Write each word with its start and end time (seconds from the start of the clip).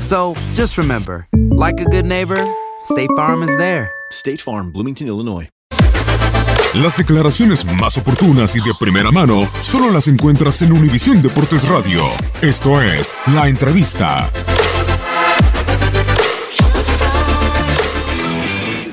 So 0.00 0.34
just 0.54 0.78
remember, 0.78 1.28
like 1.50 1.78
a 1.80 1.84
good 1.84 2.06
neighbor, 2.06 2.42
State 2.84 3.10
Farm 3.16 3.42
is 3.42 3.54
there. 3.58 3.90
State 4.10 4.40
Farm, 4.40 4.72
Bloomington, 4.72 5.06
Illinois. 5.06 5.48
Las 6.74 6.96
declaraciones 6.96 7.64
más 7.64 7.98
oportunas 7.98 8.54
y 8.54 8.60
de 8.60 8.72
primera 8.78 9.10
mano 9.10 9.48
solo 9.60 9.90
las 9.90 10.08
encuentras 10.08 10.62
en 10.62 10.72
Univisión 10.72 11.20
Deportes 11.20 11.68
Radio. 11.68 12.04
Esto 12.40 12.80
es 12.80 13.16
La 13.34 13.48
Entrevista. 13.48 14.30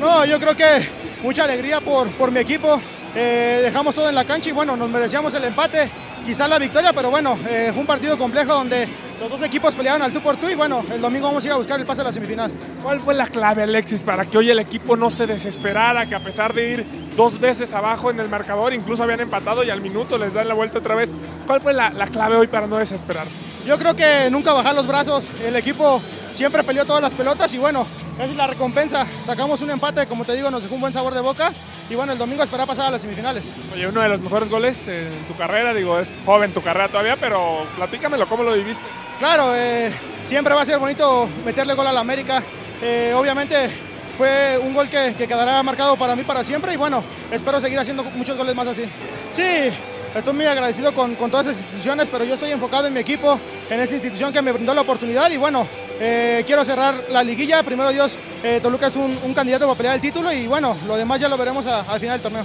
No, 0.00 0.24
yo 0.24 0.38
creo 0.38 0.56
que 0.56 0.88
mucha 1.22 1.44
alegría 1.44 1.80
por, 1.80 2.08
por 2.12 2.30
mi 2.30 2.40
equipo. 2.40 2.80
Eh, 3.14 3.60
dejamos 3.62 3.94
todo 3.94 4.08
en 4.08 4.14
la 4.14 4.24
cancha 4.24 4.50
y 4.50 4.52
bueno, 4.52 4.76
nos 4.76 4.88
merecíamos 4.90 5.34
el 5.34 5.44
empate, 5.44 5.90
quizás 6.24 6.48
la 6.48 6.58
victoria, 6.58 6.92
pero 6.92 7.10
bueno, 7.10 7.38
eh, 7.48 7.70
fue 7.72 7.80
un 7.80 7.86
partido 7.86 8.16
complejo 8.16 8.54
donde 8.54 8.88
los 9.20 9.30
dos 9.30 9.42
equipos 9.42 9.74
pelearon 9.74 10.02
al 10.02 10.12
tú 10.12 10.20
por 10.20 10.36
tú 10.36 10.48
y 10.48 10.54
bueno, 10.54 10.84
el 10.90 11.00
domingo 11.00 11.26
vamos 11.28 11.44
a 11.44 11.46
ir 11.46 11.52
a 11.52 11.56
buscar 11.56 11.78
el 11.78 11.86
pase 11.86 12.00
a 12.00 12.04
la 12.04 12.12
semifinal. 12.12 12.52
¿Cuál 12.82 13.00
fue 13.00 13.14
la 13.14 13.26
clave, 13.26 13.62
Alexis, 13.62 14.02
para 14.02 14.24
que 14.24 14.38
hoy 14.38 14.50
el 14.50 14.58
equipo 14.58 14.96
no 14.96 15.10
se 15.10 15.26
desesperara, 15.26 16.06
que 16.06 16.14
a 16.14 16.20
pesar 16.20 16.54
de 16.54 16.70
ir 16.70 16.86
dos 17.16 17.38
veces 17.38 17.72
abajo 17.74 18.10
en 18.10 18.18
el 18.20 18.28
marcador, 18.28 18.72
incluso 18.72 19.02
habían 19.02 19.20
empatado 19.20 19.62
y 19.62 19.70
al 19.70 19.80
minuto 19.80 20.18
les 20.18 20.34
dan 20.34 20.48
la 20.48 20.54
vuelta 20.54 20.78
otra 20.78 20.94
vez? 20.94 21.10
¿Cuál 21.46 21.60
fue 21.60 21.74
la, 21.74 21.90
la 21.90 22.06
clave 22.06 22.36
hoy 22.36 22.46
para 22.46 22.66
no 22.66 22.78
desesperarse? 22.78 23.34
Yo 23.66 23.78
creo 23.78 23.94
que 23.94 24.28
nunca 24.30 24.52
bajar 24.52 24.74
los 24.74 24.86
brazos, 24.86 25.28
el 25.44 25.56
equipo 25.56 26.02
siempre 26.34 26.62
peleó 26.64 26.84
todas 26.84 27.00
las 27.00 27.14
pelotas 27.14 27.54
y 27.54 27.58
bueno, 27.58 27.86
esa 28.16 28.24
es 28.24 28.36
la 28.36 28.46
recompensa. 28.46 29.06
Sacamos 29.22 29.62
un 29.62 29.70
empate, 29.70 30.06
como 30.06 30.24
te 30.24 30.34
digo, 30.36 30.50
nos 30.50 30.62
dejó 30.62 30.74
un 30.74 30.82
buen 30.82 30.92
sabor 30.92 31.14
de 31.14 31.20
boca 31.20 31.52
y 31.88 31.94
bueno, 31.94 32.12
el 32.12 32.18
domingo 32.18 32.42
esperar 32.42 32.66
pasar 32.66 32.86
a 32.86 32.90
las 32.90 33.02
semifinales. 33.02 33.50
Oye, 33.72 33.86
uno 33.86 34.02
de 34.02 34.08
los 34.08 34.20
mejores 34.20 34.50
goles 34.50 34.86
en 34.86 35.26
tu 35.26 35.36
carrera, 35.36 35.72
digo, 35.72 35.98
es 35.98 36.10
joven 36.26 36.52
tu 36.52 36.60
carrera 36.60 36.88
todavía, 36.88 37.16
pero 37.16 37.66
platícamelo, 37.76 38.28
¿cómo 38.28 38.42
lo 38.42 38.52
viviste? 38.52 38.82
Claro, 39.18 39.54
eh, 39.54 39.90
siempre 40.24 40.54
va 40.54 40.62
a 40.62 40.66
ser 40.66 40.78
bonito 40.78 41.28
meterle 41.44 41.74
gol 41.74 41.86
a 41.86 41.92
la 41.92 42.00
América. 42.00 42.42
Eh, 42.82 43.14
obviamente 43.16 43.70
fue 44.18 44.58
un 44.62 44.74
gol 44.74 44.88
que, 44.88 45.14
que 45.16 45.26
quedará 45.26 45.62
marcado 45.62 45.96
para 45.96 46.14
mí 46.14 46.24
para 46.24 46.44
siempre 46.44 46.74
y 46.74 46.76
bueno, 46.76 47.02
espero 47.30 47.60
seguir 47.60 47.78
haciendo 47.78 48.02
muchos 48.02 48.36
goles 48.36 48.54
más 48.54 48.66
así. 48.66 48.84
Sí, 49.30 49.70
estoy 50.14 50.32
muy 50.32 50.46
agradecido 50.46 50.92
con, 50.94 51.14
con 51.14 51.30
todas 51.30 51.46
esas 51.46 51.62
instituciones, 51.62 52.08
pero 52.10 52.24
yo 52.24 52.34
estoy 52.34 52.50
enfocado 52.50 52.86
en 52.86 52.94
mi 52.94 53.00
equipo, 53.00 53.40
en 53.70 53.80
esa 53.80 53.94
institución 53.94 54.32
que 54.32 54.42
me 54.42 54.52
brindó 54.52 54.74
la 54.74 54.82
oportunidad 54.82 55.30
y 55.30 55.36
bueno, 55.36 55.66
eh, 56.00 56.42
quiero 56.46 56.64
cerrar 56.64 57.04
la 57.10 57.22
liguilla. 57.22 57.62
Primero 57.62 57.90
Dios, 57.90 58.16
eh, 58.42 58.60
Toluca 58.62 58.88
es 58.88 58.96
un, 58.96 59.16
candidato 59.34 59.66
para 59.66 59.76
pelear 59.76 59.94
el 59.96 60.00
título 60.00 60.32
y 60.32 60.46
bueno, 60.46 60.76
lo 60.86 60.96
demás 60.96 61.20
ya 61.20 61.28
lo 61.28 61.36
veremos 61.36 61.66
al 61.66 62.00
final 62.00 62.20
del 62.20 62.22
torneo. 62.22 62.44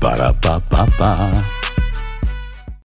Ba-da-ba-ba-ba. 0.00 1.57